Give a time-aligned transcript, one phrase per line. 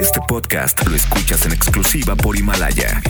[0.00, 3.02] Este podcast lo escuchas en exclusiva por Himalaya.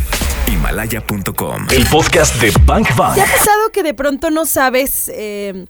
[0.46, 1.66] Himalaya.com.
[1.70, 3.14] El podcast de Bank Bank.
[3.14, 5.66] ¿Te ha pasado que de pronto no sabes eh,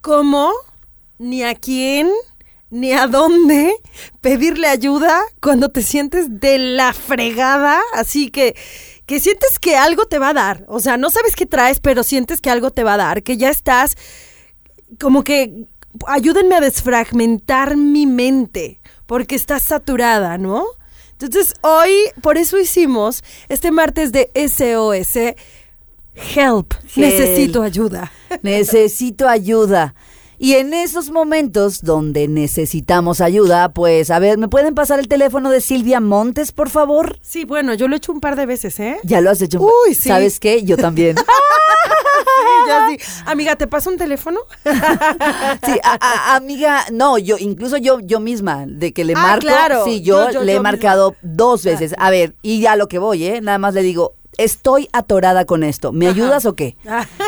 [0.00, 0.52] cómo,
[1.18, 2.10] ni a quién,
[2.70, 3.74] ni a dónde
[4.20, 7.80] pedirle ayuda cuando te sientes de la fregada?
[7.94, 8.56] Así que,
[9.06, 10.64] que sientes que algo te va a dar.
[10.68, 13.36] O sea, no sabes qué traes, pero sientes que algo te va a dar, que
[13.36, 13.96] ya estás
[14.98, 15.66] como que
[16.06, 20.66] ayúdenme a desfragmentar mi mente, porque está saturada, ¿no?
[21.12, 25.34] Entonces, hoy, por eso hicimos este martes de SOS.
[26.34, 28.12] Help, necesito ayuda.
[28.42, 29.94] Necesito ayuda.
[30.38, 35.50] Y en esos momentos donde necesitamos ayuda, pues, a ver, ¿me pueden pasar el teléfono
[35.50, 37.18] de Silvia Montes, por favor?
[37.22, 38.98] Sí, bueno, yo lo he hecho un par de veces, ¿eh?
[39.02, 39.60] Ya lo has hecho.
[39.60, 40.08] Uy, sí.
[40.08, 40.62] ¿Sabes qué?
[40.64, 41.16] Yo también.
[42.38, 42.98] Sí, ya sí.
[43.26, 44.40] Amiga, ¿te paso un teléfono?
[44.64, 49.40] Sí, a- a- amiga, no, yo, incluso yo, yo misma, de que le Ah, marco,
[49.46, 49.84] claro.
[49.84, 51.94] sí, yo, Yo- yo- le he marcado dos veces.
[51.98, 53.40] A ver, y ya lo que voy, ¿eh?
[53.40, 56.14] Nada más le digo, estoy atorada con esto, ¿me Ajá.
[56.14, 56.76] ayudas o qué?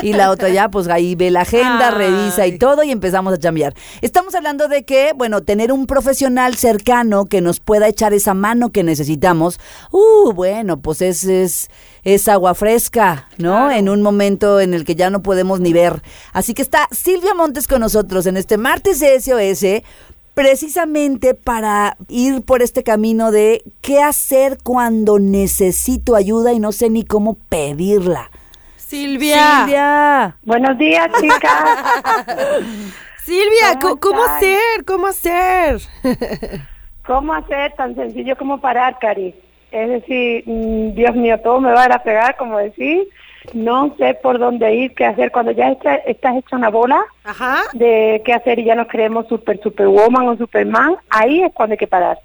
[0.02, 1.94] Y la otra ya, pues ahí ve la agenda, Ay.
[1.94, 3.74] revisa y todo y empezamos a chambear.
[4.00, 8.70] Estamos hablando de que, bueno, tener un profesional cercano que nos pueda echar esa mano
[8.70, 9.58] que necesitamos,
[9.90, 11.70] uh, bueno, pues es, es,
[12.04, 13.70] es agua fresca, ¿no?
[13.70, 16.02] En un momento en el que ya no podemos ni ver.
[16.32, 19.82] Así que está Silvia Montes con nosotros en este martes de SOS
[20.38, 26.90] precisamente para ir por este camino de qué hacer cuando necesito ayuda y no sé
[26.90, 28.30] ni cómo pedirla.
[28.76, 29.64] Silvia.
[29.64, 30.36] Silvia.
[30.44, 31.64] Buenos días, chicas.
[33.24, 34.36] Silvia, ¿Cómo ¿cómo, cómo estás?
[34.36, 34.84] hacer?
[34.86, 35.80] ¿Cómo hacer?
[37.04, 39.34] ¿Cómo hacer tan sencillo como parar, Cari?
[39.72, 43.08] Es decir, mm, Dios mío, todo me va a ir a pegar, como decir.
[43.54, 45.30] No sé por dónde ir, qué hacer.
[45.32, 47.62] Cuando ya está- estás hecha una bola Ajá.
[47.72, 51.78] de qué hacer y ya nos creemos super, superwoman o superman, ahí es cuando hay
[51.78, 52.18] que parar.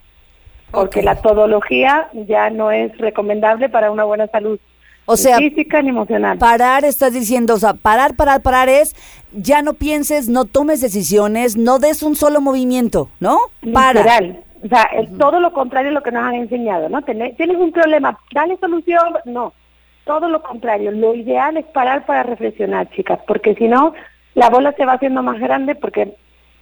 [0.71, 4.59] Porque la todología ya no es recomendable para una buena salud.
[5.05, 6.37] O ni sea, física ni emocional.
[6.37, 8.95] Parar, estás diciendo, o sea, parar, parar, parar es,
[9.33, 13.37] ya no pienses, no tomes decisiones, no des un solo movimiento, ¿no?
[13.73, 13.99] Para.
[13.99, 14.43] Literal.
[14.63, 17.01] O sea, el- todo lo contrario a lo que nos han enseñado, ¿no?
[17.01, 19.51] Tienes un problema, dale solución, no.
[20.05, 20.91] Todo lo contrario.
[20.91, 23.93] Lo ideal es parar para reflexionar, chicas, porque si no,
[24.35, 26.15] la bola se va haciendo más grande porque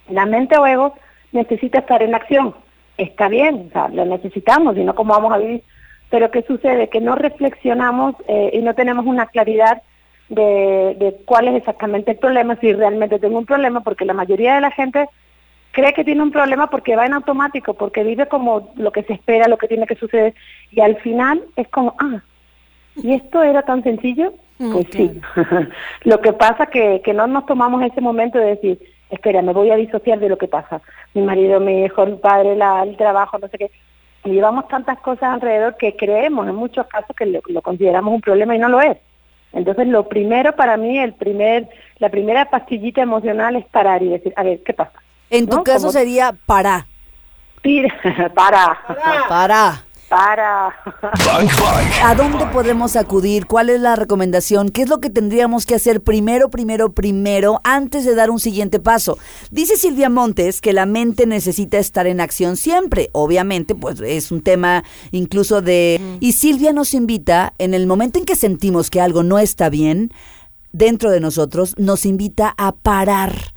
[0.08, 0.94] la mente o ego
[1.32, 2.54] necesita estar en acción.
[2.98, 5.62] Está bien, o sea, lo necesitamos, si no, ¿cómo vamos a vivir?
[6.10, 6.88] Pero ¿qué sucede?
[6.88, 9.82] Que no reflexionamos eh, y no tenemos una claridad
[10.28, 14.54] de, de cuál es exactamente el problema, si realmente tengo un problema, porque la mayoría
[14.54, 15.08] de la gente
[15.72, 19.14] cree que tiene un problema porque va en automático, porque vive como lo que se
[19.14, 20.34] espera, lo que tiene que suceder,
[20.70, 22.22] y al final es como, ah,
[22.96, 24.34] ¿y esto era tan sencillo?
[24.58, 25.20] Mm, Pues sí.
[26.04, 28.78] lo que pasa que, que no nos tomamos ese momento de decir,
[29.10, 30.80] espera, me voy a disociar de lo que pasa.
[31.14, 33.70] Mi marido, mi hijo, mi padre, la, el trabajo, no sé qué.
[34.24, 38.20] Y llevamos tantas cosas alrededor que creemos en muchos casos que lo, lo consideramos un
[38.20, 38.96] problema y no lo es.
[39.52, 44.32] Entonces, lo primero para mí, el primer, la primera pastillita emocional es parar y decir,
[44.36, 44.92] a ver, ¿qué pasa?
[45.28, 45.64] En tu ¿No?
[45.64, 46.86] caso sería para,
[47.62, 47.92] Pide,
[48.34, 48.78] para,
[49.28, 49.82] para.
[50.12, 50.74] Para.
[51.02, 51.90] Bank Bank.
[52.04, 53.46] ¿A dónde podemos acudir?
[53.46, 54.68] ¿Cuál es la recomendación?
[54.68, 58.78] ¿Qué es lo que tendríamos que hacer primero, primero, primero, antes de dar un siguiente
[58.78, 59.16] paso?
[59.50, 63.08] Dice Silvia Montes que la mente necesita estar en acción siempre.
[63.12, 66.18] Obviamente, pues es un tema incluso de...
[66.20, 70.12] Y Silvia nos invita, en el momento en que sentimos que algo no está bien
[70.72, 73.51] dentro de nosotros, nos invita a parar.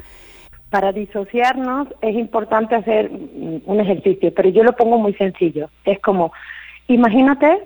[0.70, 5.70] Para disociarnos es importante hacer un ejercicio, pero yo lo pongo muy sencillo.
[5.86, 6.34] Es como,
[6.88, 7.64] imagínate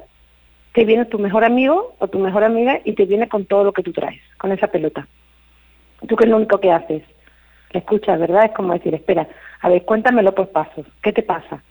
[0.74, 3.74] que viene tu mejor amigo o tu mejor amiga y te viene con todo lo
[3.74, 5.08] que tú traes, con esa pelota.
[6.08, 7.04] ¿Tú qué es lo único que haces?
[7.72, 8.46] La escuchas, ¿verdad?
[8.46, 9.28] Es como decir, espera,
[9.62, 10.86] a ver, cuéntamelo por pasos.
[11.02, 11.64] ¿Qué te pasa?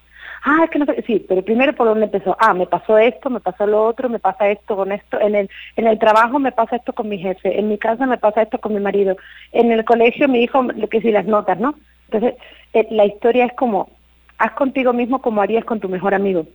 [0.43, 2.35] Ah, es que no sé, sí, pero primero por dónde empezó.
[2.39, 5.19] Ah, me pasó esto, me pasó lo otro, me pasa esto con esto.
[5.19, 8.17] En el, en el trabajo me pasa esto con mi jefe, en mi casa me
[8.17, 9.17] pasa esto con mi marido,
[9.51, 11.75] en el colegio mi hijo, lo que sí, las notas, ¿no?
[12.05, 12.35] Entonces,
[12.73, 13.89] eh, la historia es como,
[14.37, 16.45] haz contigo mismo como harías con tu mejor amigo.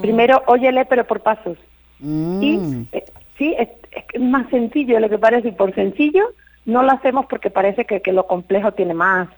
[0.00, 1.58] Primero, óyele, pero por pasos.
[1.98, 2.42] Mm.
[2.42, 3.04] Y eh,
[3.36, 3.68] sí, es,
[4.12, 6.32] es más sencillo de lo que parece, y por sencillo
[6.64, 9.28] no lo hacemos porque parece que, que lo complejo tiene más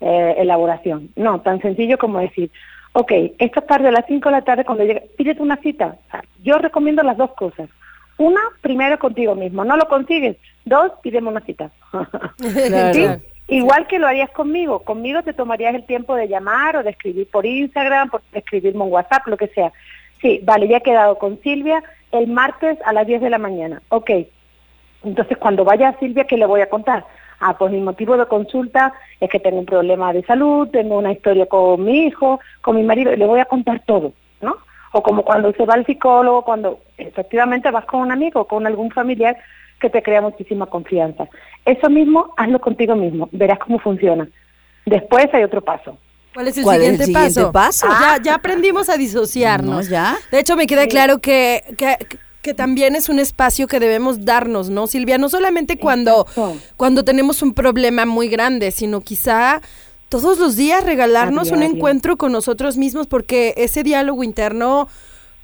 [0.00, 1.10] eh, elaboración.
[1.16, 2.50] No, tan sencillo como decir,
[2.98, 5.96] ok, esta tarde a las 5 de la tarde cuando llegue, pídete una cita.
[6.42, 7.68] Yo recomiendo las dos cosas.
[8.16, 10.36] Una, primero contigo mismo, no lo consigues.
[10.64, 11.70] Dos, pídeme una cita.
[12.66, 12.94] Claro.
[12.94, 13.06] ¿Sí?
[13.46, 14.80] Igual que lo harías conmigo.
[14.80, 18.92] Conmigo te tomarías el tiempo de llamar o de escribir por Instagram, por escribirme en
[18.92, 19.72] WhatsApp, lo que sea.
[20.20, 23.80] Sí, vale, ya he quedado con Silvia el martes a las 10 de la mañana.
[23.90, 24.10] Ok.
[25.04, 27.06] Entonces, cuando vaya a Silvia, ¿qué le voy a contar?
[27.40, 31.12] Ah, pues mi motivo de consulta es que tengo un problema de salud, tengo una
[31.12, 34.56] historia con mi hijo, con mi marido, y le voy a contar todo, ¿no?
[34.92, 38.66] O como cuando se va al psicólogo, cuando efectivamente vas con un amigo o con
[38.66, 39.36] algún familiar
[39.80, 41.28] que te crea muchísima confianza.
[41.64, 44.28] Eso mismo, hazlo contigo mismo, verás cómo funciona.
[44.84, 45.96] Después hay otro paso.
[46.34, 47.86] ¿Cuál es el, ¿Cuál es el siguiente, siguiente paso?
[47.88, 49.86] Ah, ya, ya aprendimos a disociarnos.
[49.86, 50.16] No, ya.
[50.30, 51.96] De hecho, me queda claro que, que,
[52.48, 55.18] que también es un espacio que debemos darnos, ¿no, Silvia?
[55.18, 56.26] No solamente cuando,
[56.78, 59.60] cuando tenemos un problema muy grande, sino quizá
[60.08, 64.88] todos los días regalarnos un encuentro con nosotros mismos, porque ese diálogo interno,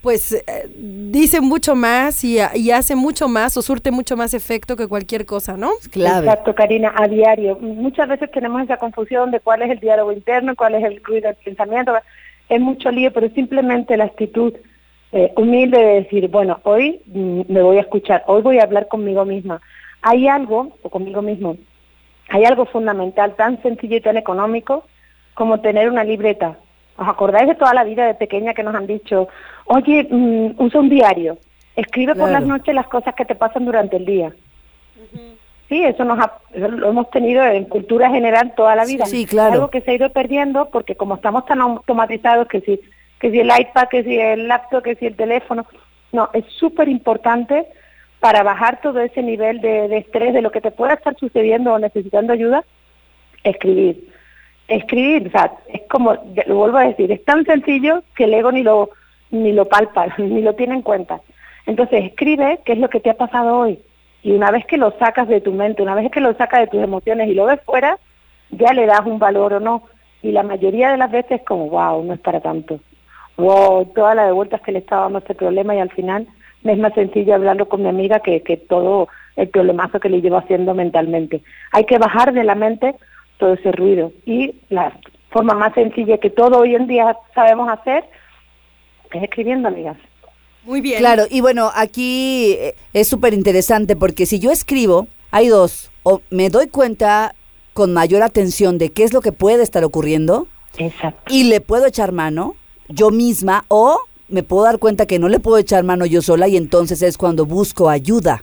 [0.00, 0.42] pues, eh,
[0.78, 5.26] dice mucho más y, y hace mucho más o surte mucho más efecto que cualquier
[5.26, 5.72] cosa, ¿no?
[5.90, 6.26] Clave.
[6.26, 7.58] Exacto, Karina, a diario.
[7.60, 11.28] Muchas veces tenemos esa confusión de cuál es el diálogo interno, cuál es el ruido
[11.28, 11.92] del pensamiento.
[12.48, 14.54] Es mucho lío, pero simplemente la actitud
[15.16, 18.88] eh, humilde de decir, bueno, hoy mm, me voy a escuchar, hoy voy a hablar
[18.88, 19.60] conmigo misma.
[20.02, 21.56] Hay algo, o conmigo mismo,
[22.28, 24.84] hay algo fundamental, tan sencillo y tan económico
[25.34, 26.58] como tener una libreta.
[26.96, 29.28] ¿Os acordáis de toda la vida de pequeña que nos han dicho,
[29.66, 31.38] oye, mm, usa un diario,
[31.76, 34.32] escribe por las noches las cosas que te pasan durante el día?
[35.68, 39.06] Sí, eso nos ha- eso lo hemos tenido en cultura general toda la vida.
[39.06, 39.54] Sí, claro.
[39.54, 42.80] Algo que se ha ido perdiendo porque como estamos tan automatizados que si,
[43.24, 45.64] que si el iPad, que si el laptop, que si el teléfono,
[46.12, 47.64] no, es súper importante
[48.20, 51.78] para bajar todo ese nivel de, estrés de lo que te pueda estar sucediendo o
[51.78, 52.66] necesitando ayuda,
[53.42, 54.12] escribir.
[54.68, 58.52] Escribir, o sea, es como, lo vuelvo a decir, es tan sencillo que el ego
[58.52, 58.90] ni lo,
[59.30, 61.22] ni lo palpa, ni lo tiene en cuenta.
[61.64, 63.78] Entonces escribe qué es lo que te ha pasado hoy.
[64.22, 66.66] Y una vez que lo sacas de tu mente, una vez que lo sacas de
[66.66, 67.98] tus emociones y lo ves fuera,
[68.50, 69.84] ya le das un valor o no.
[70.20, 72.80] Y la mayoría de las veces como, wow, no es para tanto.
[73.36, 76.26] Wow, todas las de vueltas que le estaba dando este problema y al final
[76.62, 80.20] me es más sencillo hablarlo con mi amiga que, que todo el problemazo que le
[80.20, 81.42] llevo haciendo mentalmente.
[81.72, 82.94] Hay que bajar de la mente
[83.38, 84.12] todo ese ruido.
[84.24, 84.98] Y la
[85.30, 88.04] forma más sencilla que todo hoy en día sabemos hacer
[89.12, 89.96] es escribiendo, amigas.
[90.64, 90.98] Muy bien.
[90.98, 96.22] Claro, y bueno, aquí eh, es súper interesante porque si yo escribo, hay dos, o
[96.30, 97.34] me doy cuenta
[97.74, 100.46] con mayor atención de qué es lo que puede estar ocurriendo
[100.78, 101.34] Exacto.
[101.34, 102.54] y le puedo echar mano
[102.88, 103.98] yo misma o
[104.28, 107.18] me puedo dar cuenta que no le puedo echar mano yo sola y entonces es
[107.18, 108.42] cuando busco ayuda.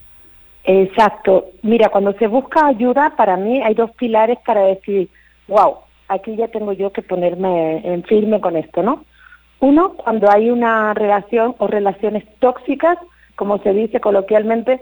[0.63, 1.45] Exacto.
[1.63, 5.09] Mira, cuando se busca ayuda, para mí hay dos pilares para decir,
[5.47, 5.77] wow,
[6.07, 9.03] aquí ya tengo yo que ponerme en firme con esto, ¿no?
[9.59, 12.97] Uno, cuando hay una relación o relaciones tóxicas,
[13.35, 14.81] como se dice coloquialmente,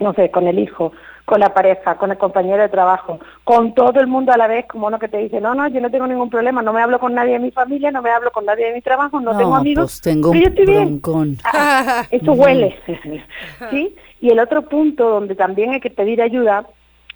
[0.00, 0.92] no sé, con el hijo,
[1.30, 4.66] con la pareja, con el compañero de trabajo, con todo el mundo a la vez,
[4.66, 6.98] como uno que te dice, no, no, yo no tengo ningún problema, no me hablo
[6.98, 9.54] con nadie de mi familia, no me hablo con nadie de mi trabajo, no, tengo
[9.54, 11.00] amigos, pues tengo pero yo estoy bien.
[11.44, 12.76] Ah, eso huele,
[13.70, 13.94] ¿sí?
[14.20, 16.66] Y el otro punto donde también hay que pedir ayuda,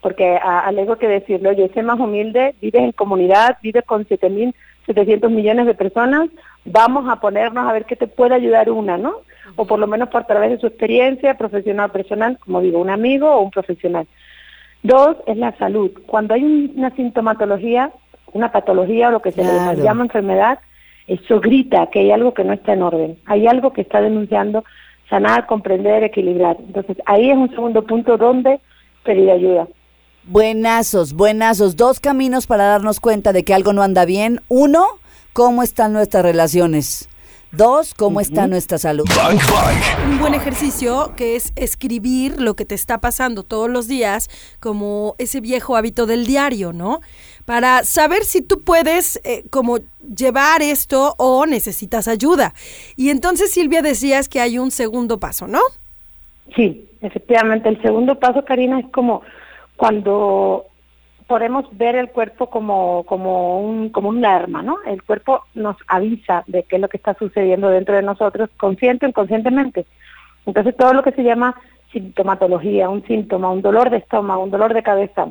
[0.01, 5.67] porque alego que decirlo, oye, sé más humilde, vives en comunidad, vives con 7.700 millones
[5.67, 6.29] de personas,
[6.65, 9.23] vamos a ponernos a ver qué te puede ayudar una, ¿no?
[9.57, 13.31] O por lo menos por través de su experiencia profesional, personal, como digo, un amigo
[13.31, 14.07] o un profesional.
[14.83, 15.91] Dos, es la salud.
[16.07, 17.91] Cuando hay un- una sintomatología,
[18.33, 20.59] una patología o lo que se le llama enfermedad,
[21.07, 24.65] eso grita que hay algo que no está en orden, hay algo que está denunciando
[25.09, 26.57] sanar, comprender, equilibrar.
[26.59, 28.59] Entonces, ahí es un segundo punto donde
[29.05, 29.69] pedir ayuda.
[30.27, 31.77] Buenazos, buenazos.
[31.77, 34.41] Dos caminos para darnos cuenta de que algo no anda bien.
[34.49, 34.87] Uno,
[35.35, 37.11] cómo están nuestras relaciones.
[37.57, 39.05] Dos, cómo está nuestra salud.
[39.17, 40.09] Bank Bank.
[40.11, 44.29] un buen ejercicio que es escribir lo que te está pasando todos los días,
[44.61, 47.01] como ese viejo hábito del diario, ¿no?
[47.45, 49.79] Para saber si tú puedes eh, como
[50.17, 52.55] llevar esto o necesitas ayuda.
[52.97, 55.61] Y entonces, Silvia, decías que hay un segundo paso, ¿no?
[56.57, 57.69] Sí, efectivamente.
[57.69, 59.23] El segundo paso, Karina, es como
[59.77, 60.67] cuando
[61.27, 64.79] podemos ver el cuerpo como, como, un, como un arma, ¿no?
[64.87, 69.07] El cuerpo nos avisa de qué es lo que está sucediendo dentro de nosotros, consciente
[69.07, 69.87] o inconscientemente.
[70.47, 71.55] Entonces, todo lo que se llama
[71.93, 75.29] sintomatología, un síntoma, un dolor de estómago, un dolor de cabeza,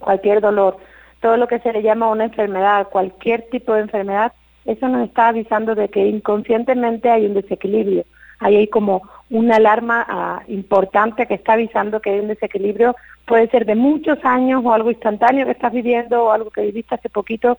[0.00, 0.76] cualquier dolor,
[1.20, 4.32] todo lo que se le llama una enfermedad, cualquier tipo de enfermedad,
[4.66, 8.04] eso nos está avisando de que inconscientemente hay un desequilibrio.
[8.38, 12.94] Ahí hay como una alarma ah, importante que está avisando que hay un desequilibrio,
[13.26, 16.94] puede ser de muchos años o algo instantáneo que estás viviendo o algo que viviste
[16.94, 17.58] hace poquito.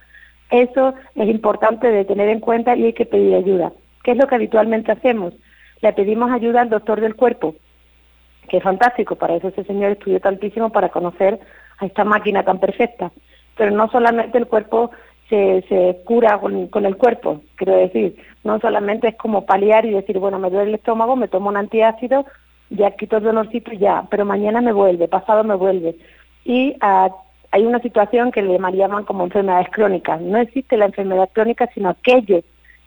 [0.49, 3.73] Eso es importante de tener en cuenta y hay que pedir ayuda.
[4.03, 5.33] ¿Qué es lo que habitualmente hacemos?
[5.81, 7.55] Le pedimos ayuda al doctor del cuerpo,
[8.47, 11.39] que es fantástico, para eso ese señor estudió tantísimo para conocer
[11.79, 13.11] a esta máquina tan perfecta.
[13.57, 14.91] Pero no solamente el cuerpo
[15.29, 20.19] se, cura con, con el cuerpo, quiero decir, no solamente es como paliar y decir,
[20.19, 22.25] bueno, me duele el estómago, me tomo un antiácido,
[22.69, 25.95] ya quito el dolorcito y ya, pero mañana me vuelve, pasado me vuelve.
[26.45, 27.09] y ah,
[27.51, 30.19] hay una situación que le llaman como enfermedades crónicas.
[30.21, 32.41] No existe la enfermedad crónica, sino aquello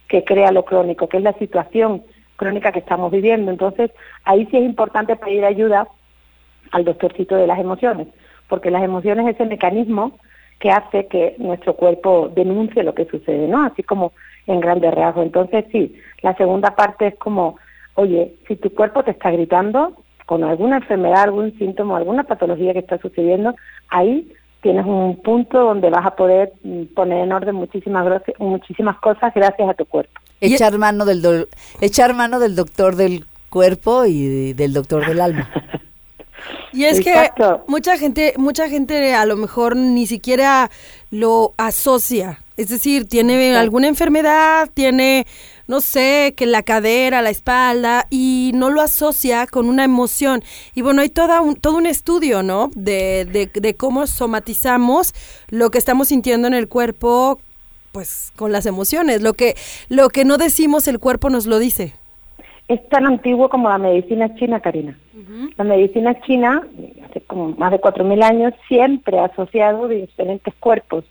[0.08, 2.02] que crea lo crónico, que es la situación
[2.36, 3.50] crónica que estamos viviendo.
[3.50, 3.90] Entonces,
[4.24, 5.88] ahí sí es importante pedir ayuda
[6.72, 8.08] al doctorcito de las emociones,
[8.48, 10.18] porque las emociones es el mecanismo
[10.60, 13.64] que hace que nuestro cuerpo denuncie lo que sucede, ¿no?
[13.64, 14.12] Así como
[14.46, 15.24] en grandes rasgos.
[15.24, 17.56] Entonces, sí, la segunda parte es como,
[17.94, 22.80] oye, si tu cuerpo te está gritando con alguna enfermedad, algún síntoma, alguna patología que
[22.80, 23.54] está sucediendo,
[23.88, 29.32] ahí tienes un punto donde vas a poder mm, poner en orden muchísimas muchísimas cosas
[29.34, 30.12] gracias a tu cuerpo.
[30.40, 31.48] Echar mano del
[31.80, 35.50] echar mano del doctor del cuerpo y del doctor del alma.
[36.72, 37.30] Y es que
[37.66, 40.70] mucha gente, mucha gente a lo mejor ni siquiera
[41.10, 42.40] lo asocia.
[42.56, 45.26] Es decir, tiene alguna enfermedad, tiene,
[45.66, 50.44] no sé, que la cadera, la espalda, y no lo asocia con una emoción.
[50.74, 52.70] Y bueno, hay toda un, todo un estudio, ¿no?
[52.74, 55.14] De, de, de cómo somatizamos
[55.48, 57.40] lo que estamos sintiendo en el cuerpo,
[57.92, 59.22] pues con las emociones.
[59.22, 59.56] Lo que,
[59.88, 61.94] lo que no decimos, el cuerpo nos lo dice
[62.70, 64.96] es tan antiguo como la medicina china, Karina.
[65.56, 66.62] La medicina china,
[67.04, 71.04] hace como más de 4.000 años, siempre ha asociado diferentes cuerpos.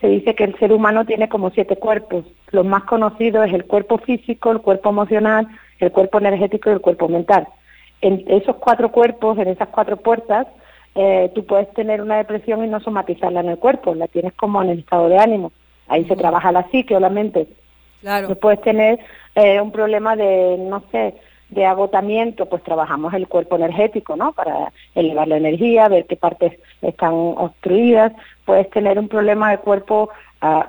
[0.00, 2.24] Se dice que el ser humano tiene como siete cuerpos.
[2.52, 5.48] Los más conocidos es el cuerpo físico, el cuerpo emocional,
[5.80, 7.48] el cuerpo energético y el cuerpo mental.
[8.00, 10.46] En esos cuatro cuerpos, en esas cuatro puertas,
[10.94, 14.62] eh, tú puedes tener una depresión y no somatizarla en el cuerpo, la tienes como
[14.62, 15.50] en el estado de ánimo.
[15.88, 17.48] Ahí se trabaja la psique o la mente.
[18.02, 18.34] Claro.
[18.34, 18.98] puedes tener
[19.34, 21.14] eh, un problema de, no sé,
[21.52, 24.32] de agotamiento, pues trabajamos el cuerpo energético, ¿no?
[24.32, 28.12] Para elevar la energía, ver qué partes están obstruidas.
[28.46, 30.08] Puedes tener un problema de cuerpo
[30.40, 30.66] ah,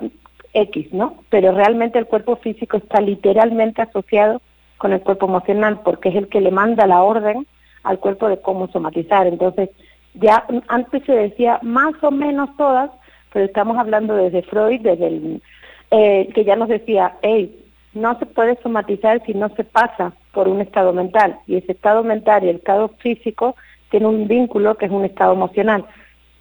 [0.52, 1.16] X, ¿no?
[1.30, 4.42] Pero realmente el cuerpo físico está literalmente asociado
[4.76, 7.46] con el cuerpo emocional porque es el que le manda la orden
[7.82, 9.26] al cuerpo de cómo somatizar.
[9.26, 9.70] Entonces,
[10.14, 12.90] ya antes se decía más o menos todas,
[13.32, 15.42] pero estamos hablando desde Freud, desde el
[15.90, 17.63] eh, que ya nos decía, hey,
[17.94, 21.38] no se puede somatizar si no se pasa por un estado mental.
[21.46, 23.56] Y ese estado mental y el estado físico
[23.90, 25.84] tiene un vínculo que es un estado emocional.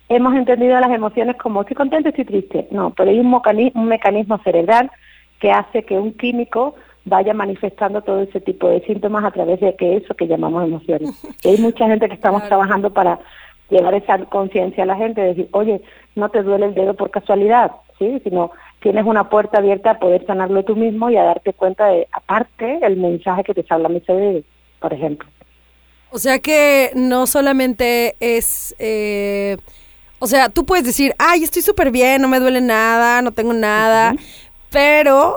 [0.10, 2.68] Hemos entendido las emociones como estoy contento, estoy triste.
[2.72, 4.92] No, pero hay un, mecanismo, un mecanismo cerebral
[5.40, 9.76] que hace que un químico vaya manifestando todo ese tipo de síntomas a través de
[9.76, 11.10] que eso que llamamos emociones.
[11.44, 13.20] Y hay mucha gente que estamos trabajando para
[13.70, 15.82] llevar esa conciencia a la gente, decir, oye,
[16.16, 18.22] no te duele el dedo por casualidad, ¿sí?
[18.24, 22.08] sino tienes una puerta abierta a poder sanarlo tú mismo y a darte cuenta de,
[22.12, 24.44] aparte, el mensaje que te habla mi cerebro,
[24.80, 25.28] por ejemplo.
[26.12, 28.76] O sea que no solamente es...
[28.78, 29.58] Eh,
[30.20, 33.52] o sea, tú puedes decir, ay, estoy súper bien, no me duele nada, no tengo
[33.52, 34.16] nada,
[34.70, 35.36] pero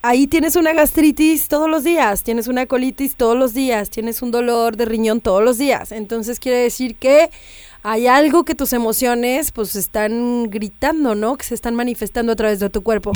[0.00, 4.30] ahí tienes una gastritis todos los días, tienes una colitis todos los días, tienes un
[4.30, 5.92] dolor de riñón todos los días.
[5.92, 7.30] Entonces quiere decir que
[7.86, 11.36] hay algo que tus emociones pues están gritando, ¿no?
[11.36, 13.12] Que se están manifestando a través de tu cuerpo.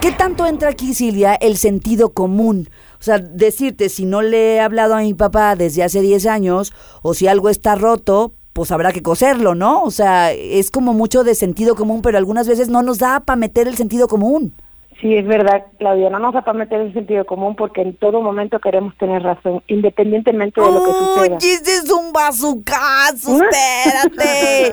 [0.00, 2.70] ¿Qué, tanto entra aquí, Silvia, el sentido común?
[2.98, 6.72] O sea, decirte, si no le he hablado a mi papá desde hace 10 años,
[7.02, 9.82] o si algo está roto, pues habrá que coserlo, ¿no?
[9.82, 13.36] O sea, es como mucho de sentido común, pero algunas veces no nos da para
[13.36, 14.54] meter el sentido común.
[15.00, 18.20] Sí, es verdad, Claudia, no nos va a meter el sentido común porque en todo
[18.20, 21.36] momento queremos tener razón, independientemente de lo que suceda.
[21.36, 23.38] ¡Oye, ese es un bazucazo!
[23.44, 24.72] ¡Espérate!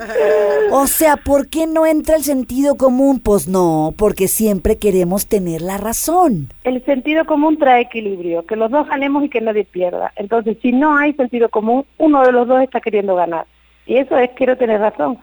[0.72, 3.20] o sea, ¿por qué no entra el sentido común?
[3.20, 6.50] Pues no, porque siempre queremos tener la razón.
[6.63, 10.12] El sentido común trae equilibrio, que los dos ganemos y que nadie pierda.
[10.15, 13.46] Entonces, si no hay sentido común, uno de los dos está queriendo ganar.
[13.86, 15.20] Y eso es quiero tener razón.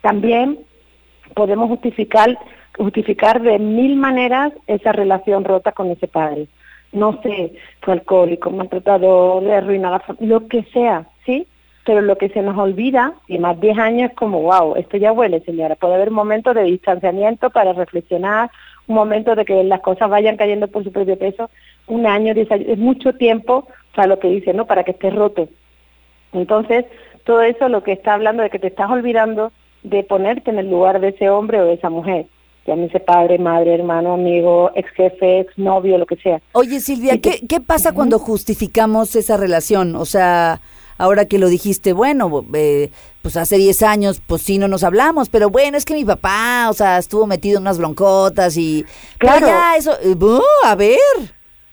[0.00, 0.58] También
[1.34, 2.38] podemos justificar
[2.78, 6.48] justificar de mil maneras esa relación rota con ese padre.
[6.92, 11.46] No sé, fue alcohólico, maltratador, le arruinó la lo que sea, ¿sí?
[11.84, 15.12] Pero lo que se nos olvida, y más 10 años es como, wow, esto ya
[15.12, 15.74] huele, señora.
[15.74, 18.50] Puede haber momentos de distanciamiento para reflexionar,
[18.86, 21.50] un momento de que las cosas vayan cayendo por su propio peso,
[21.86, 24.66] un año, diez años, es mucho tiempo para lo que dice, ¿no?
[24.66, 25.48] Para que esté roto.
[26.32, 26.86] Entonces,
[27.24, 30.70] todo eso lo que está hablando de que te estás olvidando de ponerte en el
[30.70, 32.26] lugar de ese hombre o de esa mujer
[32.68, 36.40] llámese padre, madre, hermano, amigo, ex jefe, ex novio, lo que sea.
[36.52, 39.96] Oye Silvia, ¿qué, ¿qué pasa cuando justificamos esa relación?
[39.96, 40.60] O sea,
[40.98, 42.90] ahora que lo dijiste, bueno, eh,
[43.22, 46.68] pues hace 10 años, pues sí, no nos hablamos, pero bueno, es que mi papá,
[46.68, 48.84] o sea, estuvo metido en unas broncotas y...
[49.16, 49.46] Claro.
[49.46, 50.14] Ya, eso, eh,
[50.64, 50.98] a ver.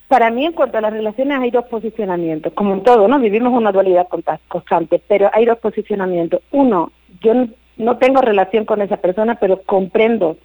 [0.07, 3.19] Para mí, en cuanto a las relaciones, hay dos posicionamientos, como en todo, ¿no?
[3.19, 4.07] Vivimos una dualidad
[4.47, 6.41] constante, pero hay dos posicionamientos.
[6.51, 7.33] Uno, yo
[7.77, 10.37] no tengo relación con esa persona, pero comprendo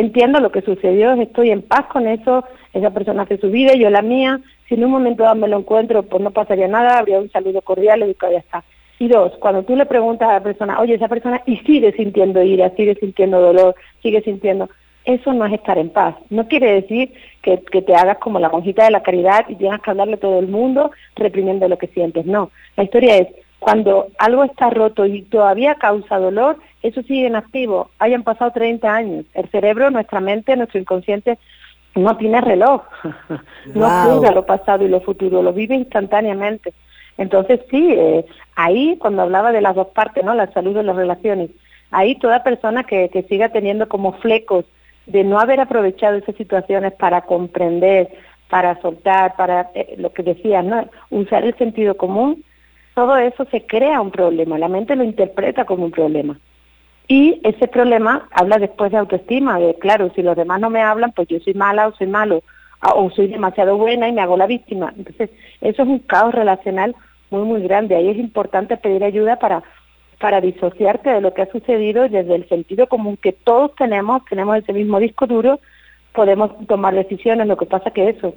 [0.00, 3.88] entiendo lo que sucedió, estoy en paz con eso, esa persona hace su vida, yo
[3.88, 7.18] la mía, si en un momento dado me lo encuentro, pues no pasaría nada, habría
[7.18, 8.62] un saludo cordial y ya está.
[8.98, 12.42] Y dos, cuando tú le preguntas a la persona, oye, esa persona y sigue sintiendo
[12.42, 14.68] ira, sigue sintiendo dolor, sigue sintiendo,
[15.06, 16.14] eso no es estar en paz.
[16.28, 19.80] No quiere decir que, que te hagas como la monjita de la caridad y tengas
[19.80, 22.26] que hablarle a todo el mundo reprimiendo lo que sientes.
[22.26, 27.36] No, la historia es, cuando algo está roto y todavía causa dolor, eso sigue en
[27.36, 27.90] activo.
[27.98, 29.24] Hayan pasado 30 años.
[29.34, 31.38] El cerebro, nuestra mente, nuestro inconsciente
[31.94, 32.82] no tiene reloj.
[33.74, 34.14] no Wow.
[34.16, 36.72] juzga lo pasado y lo futuro, lo vive instantáneamente.
[37.18, 40.34] Entonces sí, eh, ahí cuando hablaba de las dos partes, ¿no?
[40.34, 41.50] La salud de las relaciones,
[41.90, 44.66] ahí toda persona que, que siga teniendo como flecos
[45.06, 48.10] de no haber aprovechado esas situaciones para comprender,
[48.50, 50.88] para soltar, para eh, lo que decías, ¿no?
[51.10, 52.44] Usar el sentido común,
[52.96, 56.38] todo eso se crea un problema, la mente lo interpreta como un problema.
[57.06, 61.12] Y ese problema habla después de autoestima, de claro, si los demás no me hablan,
[61.12, 62.42] pues yo soy mala o soy malo,
[62.80, 64.94] a- o soy demasiado buena y me hago la víctima.
[64.96, 65.28] Entonces,
[65.60, 66.96] eso es un caos relacional
[67.30, 67.96] muy, muy grande.
[67.96, 69.62] Ahí es importante pedir ayuda para,
[70.18, 74.56] para disociarte de lo que ha sucedido desde el sentido común que todos tenemos, tenemos
[74.56, 75.60] ese mismo disco duro,
[76.14, 77.46] podemos tomar decisiones.
[77.46, 78.34] Lo que pasa que eso,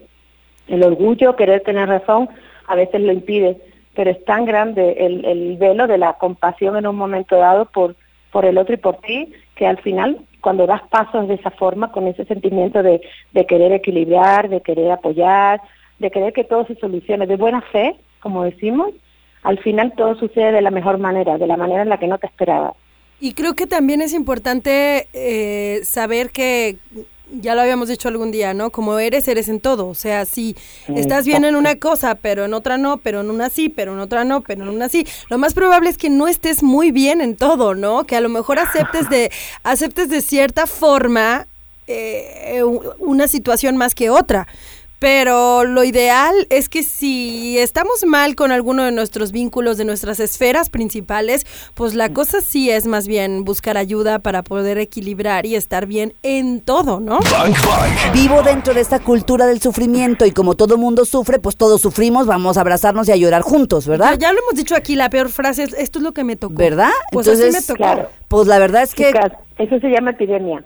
[0.68, 2.28] el orgullo, querer tener razón,
[2.68, 3.58] a veces lo impide,
[4.00, 7.98] pero es tan grande el, el velo de la compasión en un momento dado por,
[8.32, 11.92] por el otro y por ti, que al final, cuando das pasos de esa forma,
[11.92, 13.02] con ese sentimiento de,
[13.34, 15.60] de querer equilibrar, de querer apoyar,
[16.00, 18.92] de querer que todo se solucione de buena fe, como decimos,
[19.44, 22.20] al final todo sucede de la mejor manera, de la manera en la que no
[22.20, 22.76] te esperabas.
[23.20, 26.78] Y creo que también es importante eh, saber que,
[27.32, 28.70] ya lo habíamos dicho algún día, ¿no?
[28.70, 29.88] Como eres, eres en todo.
[29.88, 30.56] O sea, si
[30.96, 34.00] estás bien en una cosa, pero en otra no, pero en una sí, pero en
[34.00, 37.22] otra no, pero en una sí, lo más probable es que no estés muy bien
[37.22, 38.06] en todo, ¿no?
[38.06, 39.32] Que a lo mejor aceptes de,
[39.64, 41.48] aceptes de cierta forma
[41.88, 42.62] eh,
[43.00, 44.48] una situación más que otra.
[45.00, 50.20] Pero lo ideal es que si estamos mal con alguno de nuestros vínculos, de nuestras
[50.20, 55.56] esferas principales, pues la cosa sí es más bien buscar ayuda para poder equilibrar y
[55.56, 57.20] estar bien en todo, ¿no?
[58.14, 62.28] Vivo dentro de esta cultura del sufrimiento y como todo mundo sufre, pues todos sufrimos,
[62.28, 64.12] vamos a abrazarnos y a llorar juntos, ¿verdad?
[64.20, 66.36] Ya, ya lo hemos dicho aquí, la peor frase es, esto es lo que me
[66.36, 66.56] tocó.
[66.56, 66.92] ¿Verdad?
[67.12, 67.78] Pues Entonces, así me tocó.
[67.78, 68.10] Claro.
[68.28, 69.14] Pues la verdad es que...
[69.60, 70.64] Eso se llama epidemia.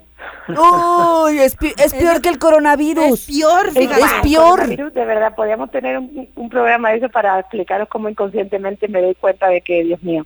[0.47, 3.27] Uy, es, pi- es peor que el coronavirus.
[3.27, 3.75] Es peor, Es.
[3.75, 4.51] Es peor.
[4.59, 9.01] coronavirus, De verdad, podríamos tener un, un programa de eso para explicaros cómo inconscientemente me
[9.01, 10.25] doy cuenta de que, Dios mío,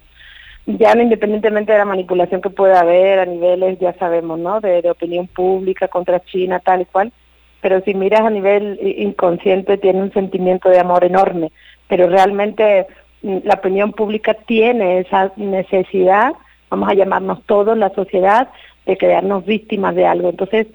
[0.65, 4.59] ya no independientemente de la manipulación que pueda haber a niveles, ya sabemos, ¿no?
[4.59, 7.13] De, de opinión pública contra China, tal y cual.
[7.61, 11.51] Pero si miras a nivel inconsciente, tiene un sentimiento de amor enorme.
[11.87, 12.85] Pero realmente
[13.21, 16.33] mm, la opinión pública tiene esa necesidad,
[16.69, 18.49] vamos a llamarnos todos, la sociedad,
[18.85, 20.29] de crearnos víctimas de algo.
[20.29, 20.67] Entonces,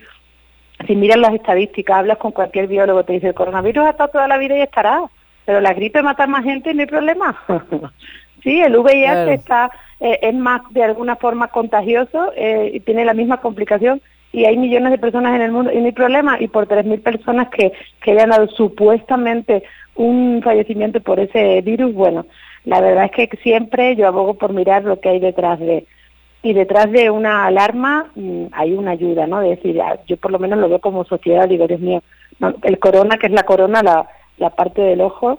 [0.86, 4.28] si miras las estadísticas, hablas con cualquier biólogo, te dice el coronavirus ha estado toda
[4.28, 5.02] la vida y estará,
[5.44, 7.40] pero la gripe mata más gente y no hay problema.
[8.42, 9.30] sí, el VIH Claro.
[9.30, 14.02] está eh, es más de alguna forma contagioso eh, y tiene la misma complicación
[14.32, 17.02] y hay millones de personas en el mundo y no hay problema y por 3.000
[17.02, 19.62] personas que, que hayan dado supuestamente
[19.94, 22.26] un fallecimiento por ese virus, bueno,
[22.64, 25.86] la verdad es que siempre yo abogo por mirar lo que hay detrás de
[26.44, 29.40] y detrás de una alarma mm, hay una ayuda, ¿no?
[29.40, 32.02] De decir, ah, yo por lo menos lo veo como sociedad, digo, Dios mío,
[32.62, 35.38] el corona, que es la corona, la, la parte del ojo,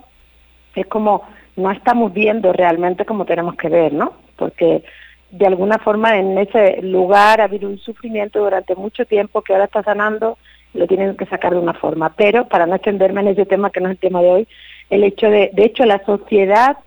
[0.74, 1.22] es como
[1.56, 4.14] no estamos viendo realmente como tenemos que ver, ¿no?
[4.36, 4.82] Porque
[5.30, 9.66] de alguna forma en ese lugar ha habido un sufrimiento durante mucho tiempo que ahora
[9.66, 10.38] está sanando,
[10.72, 12.14] lo tienen que sacar de una forma.
[12.16, 14.48] Pero para no extenderme en ese tema, que no es el tema de hoy,
[14.90, 16.78] el hecho de, de hecho, la sociedad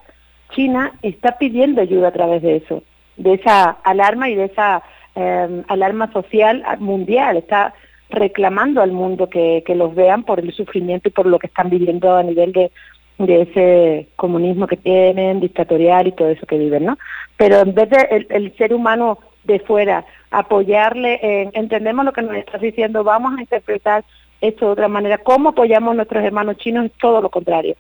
[0.52, 2.84] china está pidiendo ayuda a través de eso,
[3.18, 4.84] de esa alarma y de esa
[5.16, 7.74] eh, alarma social mundial, está
[8.10, 11.70] reclamando al mundo que, que los vean por el sufrimiento y por lo que están
[11.70, 12.72] viviendo a nivel de,
[13.18, 16.98] de ese comunismo que tienen, dictatorial y todo eso que viven, ¿no?
[17.36, 22.36] Pero en vez de el, ser humano de fuera apoyarle, en- entendemos lo que nos
[22.36, 24.04] estás diciendo, vamos a interpretar
[24.40, 25.18] esto de otra manera.
[25.18, 26.92] ¿Cómo apoyamos a nuestros hermanos chinos?
[27.02, 27.76] Todo lo contrario.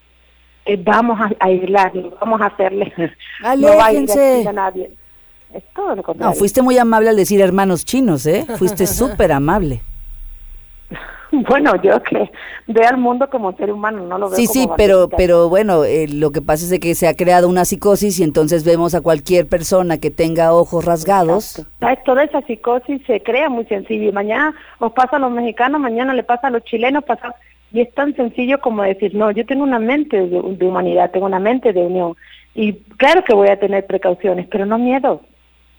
[0.67, 2.93] Eh, vamos a, a aislarlos, vamos a hacerle...
[3.58, 4.10] no va a ir
[4.53, 4.91] nadie.
[5.53, 6.34] Es todo lo contrario.
[6.34, 8.45] No, fuiste muy amable al decir hermanos chinos, ¿eh?
[8.58, 9.82] Fuiste súper amable.
[11.30, 12.32] Bueno, yo que
[12.67, 15.84] veo al mundo como ser humano, no lo veo Sí, como sí, pero, pero bueno,
[15.84, 18.95] eh, lo que pasa es de que se ha creado una psicosis y entonces vemos
[18.95, 21.65] a cualquier persona que tenga ojos rasgados.
[21.82, 22.01] ¿Sabes?
[22.06, 26.13] Toda esa psicosis se crea muy sencillo y mañana os pasa a los mexicanos, mañana
[26.13, 27.36] le pasa a los chilenos, pasa
[27.71, 31.39] y es tan sencillo como decir, no, yo tengo una mente de, humanidad, tengo una
[31.39, 32.15] mente de unión
[32.56, 35.21] y claro que voy a tener precauciones, pero no miedo.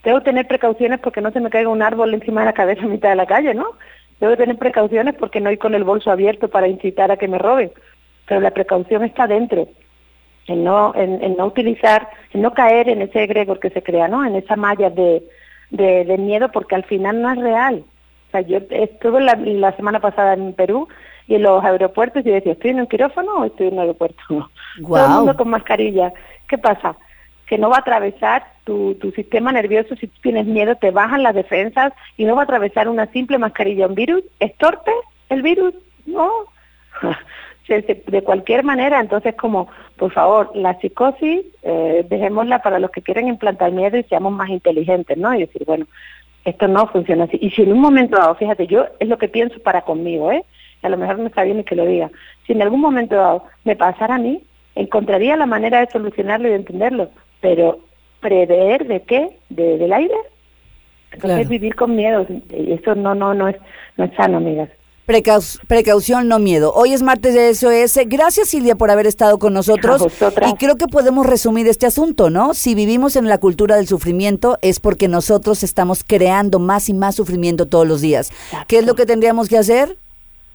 [0.05, 2.88] Debo tener precauciones porque no se me caiga un árbol encima de la cabeza a
[2.88, 3.72] mitad de la calle, ¿no?
[4.20, 7.38] Debo tener precauciones porque no ir con el bolso abierto para incitar a que me
[7.38, 7.72] roben,
[8.27, 9.68] pero la precaución está dentro.
[10.46, 14.09] en no, en, en no utilizar, en no caer en ese egregor que se crea,
[14.09, 14.24] ¿no?
[14.24, 15.22] En esa malla de,
[15.70, 17.85] de, miedo, porque al final no es real.
[18.29, 20.87] O sea, yo estuve la semana pasada en Perú
[21.29, 24.23] y en los aeropuertos y decía, ¿estoy en un quirófano o estoy en un aeropuerto?
[24.81, 26.12] Todo el mundo con mascarilla.
[26.49, 26.97] ¿Qué pasa?
[27.47, 31.23] Que no va a atravesar tu, tu sistema nervioso si tú tienes miedo, te bajan
[31.23, 34.25] las defensas y no va a atravesar una simple mascarilla un virus.
[34.41, 34.91] ¿Es torpe
[35.29, 35.75] el virus?
[36.07, 36.31] No.
[37.69, 43.29] De cualquier manera, entonces como, por favor, la psicosis, eh, dejémosla para los que quieren
[43.29, 45.35] implantar miedo y seamos más inteligentes, ¿no?
[45.35, 45.87] Y decir, bueno,
[46.47, 47.38] esto no funciona así.
[47.43, 50.47] Y si en un momento dado, fíjate, yo es lo que pienso para conmigo, ¿eh?
[50.83, 52.11] A lo mejor no está bien ni que lo diga.
[52.47, 54.43] Si en algún momento dado me pasara a mí,
[54.75, 57.11] encontraría la manera de solucionarlo y de entenderlo,
[57.41, 57.81] pero
[58.21, 60.14] prever de qué, de, del aire.
[61.12, 61.49] Entonces Claro.
[61.49, 63.57] vivir con miedo, eso no, no, no es,
[63.97, 64.69] no es sano, amigas.
[65.07, 66.71] Precau- precaución, no miedo.
[66.75, 68.07] Hoy es martes de SOS.
[68.09, 70.07] Gracias, Silvia, por haber estado con nosotros.
[70.47, 72.53] Y creo que podemos resumir este asunto, ¿no?
[72.53, 77.14] Si vivimos en la cultura del sufrimiento es porque nosotros estamos creando más y más
[77.14, 78.31] sufrimiento todos los días.
[78.67, 79.97] ¿Qué es lo que tendríamos que hacer?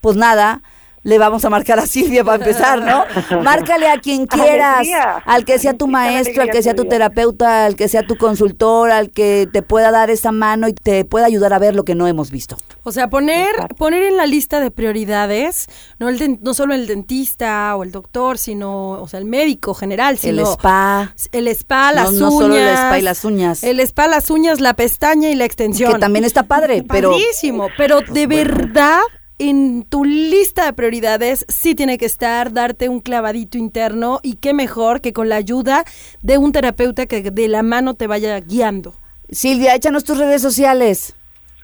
[0.03, 0.61] Pues nada.
[1.05, 3.03] Le vamos a marcar a Silvia para empezar, ¿no?
[3.43, 5.17] Márcale a quien quieras, Alegría.
[5.25, 8.89] al que sea tu maestro, al que sea tu terapeuta, al que sea tu consultor,
[8.89, 11.93] al que te pueda dar esa mano y te pueda ayudar a ver lo que
[11.93, 12.55] no hemos visto.
[12.83, 13.75] O sea, poner, Exacto.
[13.75, 15.67] poner en la lista de prioridades,
[15.99, 20.17] no, el no solo el dentista o el doctor, sino, o sea, el médico general,
[20.23, 21.13] El spa.
[21.33, 22.31] el spa, las No- uñas.
[22.31, 23.63] no solo el spa y las uñas.
[23.65, 25.91] El spa, las uñas, la pestaña y la extensión.
[25.91, 29.01] Que también está padre, pero Padrísimo, pero de verdad
[29.49, 34.53] en tu lista de prioridades sí tiene que estar darte un clavadito interno y qué
[34.53, 35.83] mejor que con la ayuda
[36.21, 38.93] de un terapeuta que de la mano te vaya guiando.
[39.29, 41.15] Silvia, échanos tus redes sociales.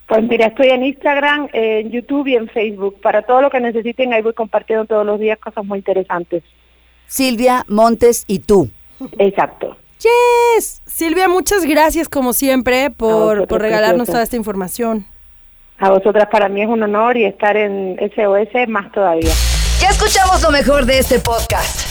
[0.08, 3.00] Pues mira, estoy en Instagram, en YouTube y en Facebook.
[3.02, 6.44] Para todo lo que necesiten, ahí voy compartiendo todos los días cosas muy interesantes.
[7.06, 8.70] Silvia Montes y tú.
[9.20, 9.78] Exacto.
[10.58, 10.82] Yes.
[10.86, 15.06] Silvia, muchas gracias como siempre por, por regalarnos toda esta información.
[15.80, 19.32] A vosotras para mí es un honor y estar en SOS más todavía.
[19.80, 21.89] Ya escuchamos lo mejor de este podcast.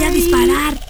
[0.00, 0.89] voy a disparar.